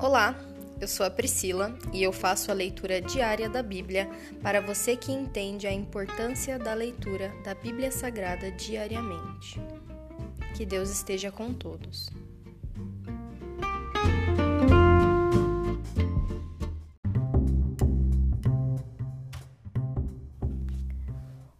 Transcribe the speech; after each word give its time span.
Olá, 0.00 0.32
eu 0.80 0.86
sou 0.86 1.04
a 1.04 1.10
Priscila 1.10 1.76
e 1.92 2.04
eu 2.04 2.12
faço 2.12 2.52
a 2.52 2.54
leitura 2.54 3.00
diária 3.00 3.48
da 3.48 3.64
Bíblia 3.64 4.08
para 4.40 4.60
você 4.60 4.96
que 4.96 5.10
entende 5.10 5.66
a 5.66 5.72
importância 5.72 6.56
da 6.56 6.72
leitura 6.72 7.34
da 7.42 7.52
Bíblia 7.52 7.90
Sagrada 7.90 8.48
diariamente. 8.52 9.60
Que 10.56 10.64
Deus 10.64 10.88
esteja 10.88 11.32
com 11.32 11.52
todos. 11.52 12.08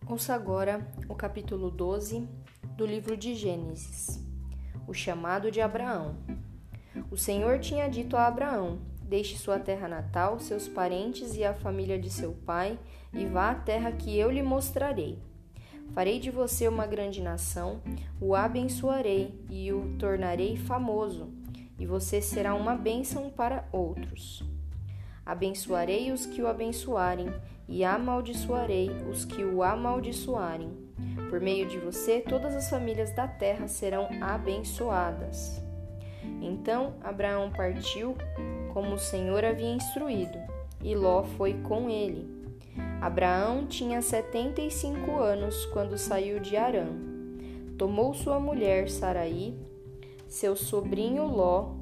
Ouça 0.07 0.32
agora 0.32 0.86
o 1.09 1.14
capítulo 1.16 1.73
12 1.73 2.29
do 2.77 2.86
livro 2.86 3.16
de 3.16 3.34
Gênesis, 3.34 4.25
o 4.86 4.95
chamado 4.95 5.50
de 5.50 5.61
Abraão. 5.61 6.38
Senhor 7.18 7.58
tinha 7.58 7.89
dito 7.89 8.17
a 8.17 8.27
Abraão: 8.27 8.79
Deixe 9.03 9.36
sua 9.36 9.59
terra 9.59 9.89
natal, 9.89 10.39
seus 10.39 10.68
parentes 10.68 11.35
e 11.35 11.45
a 11.45 11.54
família 11.54 11.99
de 11.99 12.11
seu 12.11 12.32
pai, 12.32 12.79
e 13.13 13.26
vá 13.26 13.50
à 13.50 13.54
terra 13.54 13.90
que 13.90 14.17
eu 14.17 14.31
lhe 14.31 14.43
mostrarei. 14.43 15.18
Farei 15.95 16.21
de 16.21 16.31
você 16.31 16.68
uma 16.68 16.86
grande 16.86 17.23
nação, 17.23 17.81
o 18.21 18.35
abençoarei 18.35 19.35
e 19.50 19.73
o 19.73 19.96
tornarei 19.99 20.57
famoso, 20.57 21.32
e 21.79 21.86
você 21.86 22.21
será 22.21 22.54
uma 22.54 22.75
bênção 22.75 23.31
para 23.31 23.67
outros. 23.73 24.45
Abençoarei 25.25 26.12
os 26.12 26.26
que 26.26 26.43
o 26.43 26.46
abençoarem, 26.46 27.32
e 27.67 27.85
amaldiçoarei 27.85 28.90
os 29.11 29.25
que 29.25 29.43
o 29.45 29.62
amaldiçoarem. 29.62 30.71
Por 31.29 31.40
meio 31.40 31.67
de 31.67 31.79
você, 31.79 32.20
todas 32.20 32.55
as 32.55 32.70
famílias 32.70 33.14
da 33.14 33.27
terra 33.27 33.67
serão 33.69 34.09
abençoadas. 34.20 35.67
Então 36.41 36.95
Abraão 37.03 37.50
partiu, 37.50 38.17
como 38.73 38.95
o 38.95 38.98
Senhor 38.98 39.45
havia 39.45 39.75
instruído, 39.75 40.39
e 40.83 40.95
Ló 40.95 41.25
foi 41.25 41.55
com 41.55 41.91
ele. 41.91 42.37
Abraão 43.01 43.67
tinha 43.67 44.01
setenta 44.01 44.61
e 44.61 44.70
cinco 44.70 45.19
anos 45.19 45.67
quando 45.67 45.98
saiu 45.98 46.41
de 46.41 46.57
Arã. 46.57 46.87
Tomou 47.77 48.12
sua 48.15 48.41
mulher 48.41 48.89
Saraí, 48.89 49.57
seu 50.27 50.57
sobrinho 50.57 51.27
Ló 51.27 51.75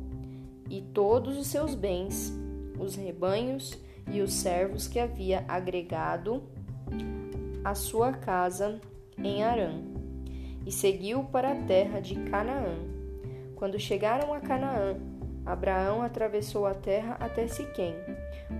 e 0.69 0.81
todos 0.81 1.39
os 1.39 1.47
seus 1.47 1.75
bens, 1.75 2.33
os 2.79 2.97
rebanhos 2.97 3.79
e 4.11 4.21
os 4.21 4.33
servos 4.33 4.87
que 4.87 4.99
havia 4.99 5.45
agregado 5.49 6.43
à 7.65 7.75
sua 7.75 8.13
casa 8.13 8.81
em 9.19 9.43
Arã, 9.43 9.81
e 10.65 10.71
seguiu 10.71 11.25
para 11.25 11.53
a 11.53 11.57
terra 11.65 12.01
de 12.01 12.15
Canaã. 12.15 12.96
Quando 13.57 13.81
chegaram 13.81 14.35
a 14.35 14.41
Canaã, 14.41 14.97
Abraão 15.45 16.03
atravessou 16.03 16.67
a 16.67 16.75
terra 16.75 17.17
até 17.19 17.47
Siquém, 17.47 17.95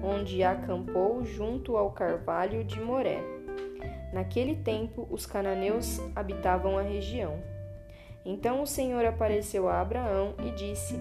onde 0.03 0.43
acampou 0.43 1.23
junto 1.23 1.77
ao 1.77 1.91
carvalho 1.91 2.65
de 2.65 2.81
Moré. 2.81 3.21
Naquele 4.13 4.57
tempo, 4.57 5.07
os 5.11 5.27
cananeus 5.27 6.01
habitavam 6.15 6.79
a 6.79 6.83
região. 6.83 7.39
Então 8.25 8.63
o 8.63 8.67
Senhor 8.67 9.05
apareceu 9.05 9.69
a 9.69 9.81
Abraão 9.81 10.35
e 10.45 10.51
disse: 10.53 10.99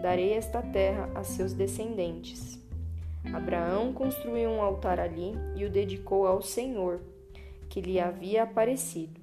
Darei 0.00 0.32
esta 0.32 0.62
terra 0.62 1.10
a 1.14 1.22
seus 1.22 1.52
descendentes. 1.52 2.58
Abraão 3.34 3.92
construiu 3.92 4.48
um 4.48 4.62
altar 4.62 4.98
ali 4.98 5.34
e 5.54 5.64
o 5.64 5.70
dedicou 5.70 6.26
ao 6.26 6.40
Senhor, 6.40 7.02
que 7.68 7.82
lhe 7.82 8.00
havia 8.00 8.44
aparecido. 8.44 9.20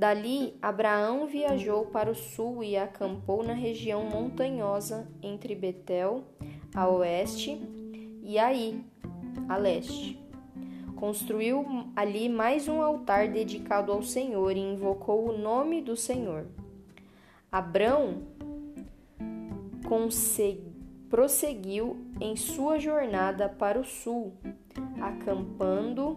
Dali, 0.00 0.56
Abraão 0.62 1.26
viajou 1.26 1.84
para 1.84 2.10
o 2.10 2.14
sul 2.14 2.64
e 2.64 2.74
acampou 2.74 3.42
na 3.42 3.52
região 3.52 4.02
montanhosa 4.02 5.06
entre 5.22 5.54
Betel, 5.54 6.24
a 6.74 6.88
oeste, 6.88 7.60
e 8.22 8.38
Ai, 8.38 8.80
a 9.46 9.58
leste. 9.58 10.18
Construiu 10.96 11.66
ali 11.94 12.30
mais 12.30 12.66
um 12.66 12.80
altar 12.80 13.28
dedicado 13.28 13.92
ao 13.92 14.02
Senhor 14.02 14.56
e 14.56 14.60
invocou 14.60 15.28
o 15.28 15.36
nome 15.36 15.82
do 15.82 15.94
Senhor. 15.94 16.46
Abrão 17.52 18.22
prosseguiu 21.10 21.98
em 22.18 22.36
sua 22.36 22.78
jornada 22.78 23.50
para 23.50 23.78
o 23.78 23.84
sul, 23.84 24.32
acampando 24.98 26.16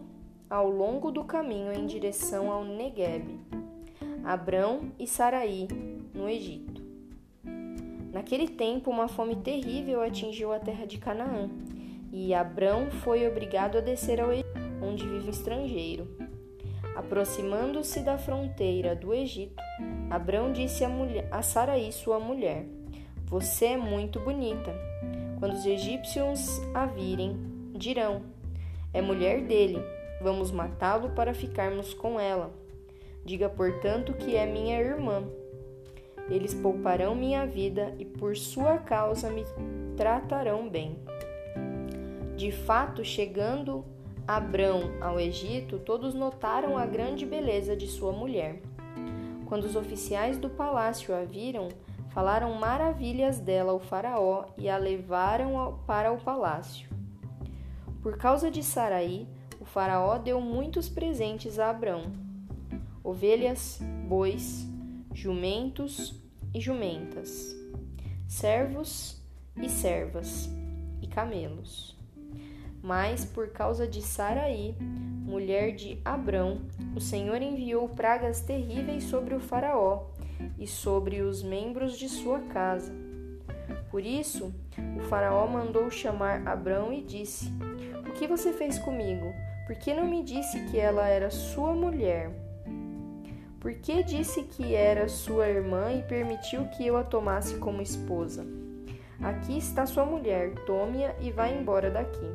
ao 0.49 0.69
longo 0.69 1.11
do 1.11 1.25
caminho 1.25 1.73
em 1.73 1.85
direção 1.85 2.49
ao 2.49 2.63
Negueb, 2.63 3.25
Abrão 4.23 4.93
e 4.97 5.05
Saraí, 5.05 5.67
no 6.13 6.29
Egito. 6.29 6.81
Naquele 8.13 8.47
tempo, 8.47 8.89
uma 8.89 9.09
fome 9.09 9.35
terrível 9.35 10.01
atingiu 10.01 10.53
a 10.53 10.59
terra 10.59 10.85
de 10.85 10.97
Canaã, 10.97 11.49
e 12.09 12.33
Abrão 12.33 12.89
foi 12.89 13.27
obrigado 13.27 13.77
a 13.77 13.81
descer 13.81 14.21
ao 14.21 14.31
Egito, 14.31 14.47
onde 14.81 15.05
vive 15.05 15.27
um 15.27 15.29
estrangeiro. 15.29 16.07
Aproximando-se 16.95 17.99
da 17.99 18.17
fronteira 18.17 18.95
do 18.95 19.13
Egito, 19.13 19.61
Abrão 20.09 20.53
disse 20.53 20.85
a, 20.85 20.89
mulher, 20.89 21.27
a 21.29 21.41
Saraí, 21.41 21.91
sua 21.91 22.17
mulher: 22.17 22.65
Você 23.25 23.65
é 23.65 23.77
muito 23.77 24.21
bonita. 24.21 24.73
Quando 25.37 25.53
os 25.53 25.65
egípcios 25.65 26.61
a 26.73 26.85
virem, 26.85 27.35
dirão: 27.73 28.21
É 28.93 29.01
mulher 29.01 29.41
dele, 29.41 29.83
vamos 30.21 30.49
matá-lo 30.49 31.09
para 31.09 31.33
ficarmos 31.33 31.93
com 31.93 32.17
ela. 32.17 32.62
Diga, 33.25 33.49
portanto, 33.49 34.13
que 34.13 34.35
é 34.35 34.45
minha 34.45 34.79
irmã. 34.79 35.23
Eles 36.29 36.53
pouparão 36.53 37.15
minha 37.15 37.45
vida 37.45 37.93
e 37.97 38.05
por 38.05 38.35
sua 38.35 38.77
causa 38.77 39.29
me 39.29 39.43
tratarão 39.95 40.69
bem. 40.69 40.97
De 42.35 42.51
fato, 42.51 43.03
chegando 43.03 43.85
Abrão 44.27 44.91
ao 45.01 45.19
Egito, 45.19 45.79
todos 45.79 46.13
notaram 46.13 46.77
a 46.77 46.85
grande 46.85 47.25
beleza 47.25 47.75
de 47.75 47.87
sua 47.87 48.11
mulher. 48.11 48.61
Quando 49.45 49.65
os 49.65 49.75
oficiais 49.75 50.37
do 50.37 50.49
palácio 50.49 51.13
a 51.13 51.23
viram, 51.23 51.69
falaram 52.09 52.53
maravilhas 52.55 53.39
dela 53.39 53.71
ao 53.71 53.79
Faraó 53.79 54.45
e 54.57 54.69
a 54.69 54.77
levaram 54.77 55.79
para 55.85 56.11
o 56.11 56.17
palácio. 56.17 56.89
Por 58.01 58.17
causa 58.17 58.49
de 58.49 58.63
Saraí, 58.63 59.27
o 59.59 59.65
Faraó 59.65 60.17
deu 60.17 60.39
muitos 60.39 60.89
presentes 60.89 61.59
a 61.59 61.69
Abrão: 61.69 62.11
ovelhas, 63.03 63.79
bois, 64.07 64.65
jumentos 65.13 66.19
e 66.53 66.61
jumentas, 66.61 67.55
servos 68.27 69.21
e 69.61 69.69
servas 69.69 70.49
e 71.01 71.07
camelos. 71.07 71.97
Mas 72.81 73.23
por 73.23 73.49
causa 73.49 73.87
de 73.87 74.01
Saraí, 74.01 74.75
mulher 74.79 75.73
de 75.75 75.99
Abrão, 76.03 76.61
o 76.95 76.99
Senhor 76.99 77.41
enviou 77.41 77.87
pragas 77.89 78.41
terríveis 78.41 79.05
sobre 79.05 79.33
o 79.33 79.39
Faraó 79.39 80.07
e 80.57 80.67
sobre 80.67 81.21
os 81.21 81.41
membros 81.41 81.97
de 81.97 82.09
sua 82.09 82.39
casa. 82.39 82.93
Por 83.89 84.05
isso, 84.05 84.53
o 84.97 85.01
Faraó 85.01 85.47
mandou 85.47 85.89
chamar 85.89 86.47
Abrão 86.47 86.91
e 86.91 87.01
disse: 87.01 87.51
O 88.07 88.11
que 88.13 88.27
você 88.27 88.51
fez 88.51 88.77
comigo? 88.79 89.33
Por 89.65 89.75
que 89.75 89.93
não 89.93 90.07
me 90.07 90.23
disse 90.23 90.59
que 90.65 90.77
ela 90.77 91.07
era 91.07 91.29
sua 91.29 91.73
mulher? 91.73 92.52
Por 93.63 93.73
que 93.75 94.03
disse 94.03 94.43
que 94.43 94.75
era 94.75 95.07
sua 95.07 95.47
irmã 95.47 95.93
e 95.93 96.03
permitiu 96.03 96.65
que 96.65 96.85
eu 96.85 96.97
a 96.97 97.03
tomasse 97.03 97.55
como 97.59 97.81
esposa? 97.81 98.45
Aqui 99.21 99.57
está 99.57 99.85
sua 99.85 100.05
mulher, 100.05 100.53
tome-a 100.65 101.15
e 101.21 101.31
vá 101.31 101.47
embora 101.47 101.89
daqui. 101.89 102.27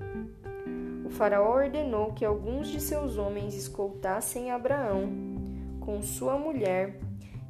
O 1.05 1.11
Faraó 1.11 1.55
ordenou 1.55 2.15
que 2.15 2.25
alguns 2.25 2.69
de 2.69 2.81
seus 2.81 3.19
homens 3.19 3.55
escoltassem 3.55 4.50
Abraão 4.50 5.11
com 5.81 6.00
sua 6.00 6.39
mulher 6.39 6.99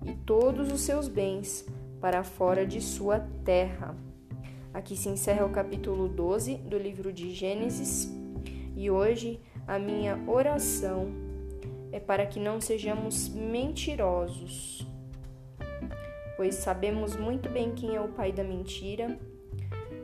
e 0.05 0.13
todos 0.13 0.73
os 0.73 0.81
seus 0.81 1.07
bens 1.07 1.65
para 2.01 2.25
fora 2.25 2.67
de 2.67 2.81
sua 2.81 3.21
terra. 3.45 3.95
Aqui 4.75 4.97
se 4.97 5.09
encerra 5.09 5.47
o 5.47 5.51
capítulo 5.51 6.09
12 6.09 6.57
do 6.57 6.77
livro 6.77 7.13
de 7.13 7.33
Gênesis 7.33 8.13
e 8.77 8.91
hoje 8.91 9.41
a 9.69 9.79
minha 9.79 10.19
oração 10.27 11.28
é 11.93 12.01
para 12.01 12.27
que 12.27 12.39
não 12.39 12.61
sejamos 12.61 13.29
mentirosos, 13.29 14.87
pois 16.37 16.55
sabemos 16.57 17.17
muito 17.17 17.49
bem 17.49 17.75
quem 17.75 17.97
é 17.97 18.01
o 18.01 18.09
pai 18.09 18.33
da 18.33 18.45
mentira 18.45 19.19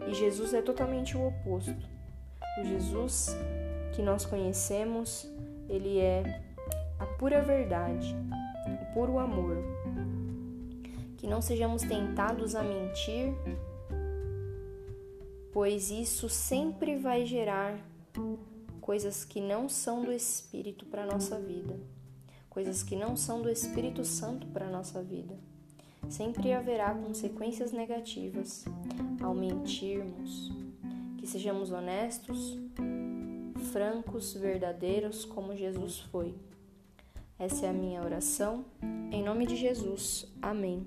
e 0.06 0.14
Jesus 0.14 0.52
é 0.54 0.62
totalmente 0.62 1.16
o 1.16 1.28
oposto. 1.28 1.75
O 2.60 2.64
Jesus 2.64 3.36
que 3.94 4.02
nós 4.02 4.26
conhecemos, 4.26 5.31
ele 5.69 5.98
é 5.98 6.42
a 6.98 7.06
pura 7.06 7.40
verdade, 7.40 8.14
o 8.66 8.94
puro 8.94 9.19
amor. 9.19 9.56
Que 11.16 11.26
não 11.26 11.40
sejamos 11.40 11.82
tentados 11.82 12.54
a 12.54 12.62
mentir, 12.62 13.32
pois 15.52 15.90
isso 15.90 16.28
sempre 16.28 16.96
vai 16.96 17.25
gerar 17.25 17.78
coisas 18.84 19.25
que 19.25 19.40
não 19.40 19.66
são 19.66 20.04
do 20.04 20.12
Espírito 20.12 20.84
para 20.84 21.04
a 21.04 21.06
nossa 21.06 21.40
vida, 21.40 21.81
coisas 22.50 22.82
que 22.82 22.94
não 22.94 23.16
são 23.16 23.40
do 23.40 23.48
Espírito 23.48 24.04
Santo 24.04 24.46
para 24.48 24.66
a 24.66 24.70
nossa 24.70 25.02
vida. 25.02 25.34
sempre 26.10 26.52
haverá 26.52 26.94
consequências 26.94 27.72
negativas 27.72 28.66
ao 29.22 29.34
mentirmos. 29.34 30.52
Que 31.16 31.26
sejamos 31.26 31.70
honestos, 31.70 32.58
francos, 33.72 34.34
verdadeiros, 34.34 35.25
como 35.25 35.56
Jesus 35.56 36.00
foi. 36.00 36.34
Essa 37.38 37.64
é 37.64 37.70
a 37.70 37.72
minha 37.72 38.02
oração. 38.02 38.66
Em 39.10 39.25
nome 39.25 39.46
de 39.46 39.56
Jesus. 39.56 40.31
Amém. 40.42 40.86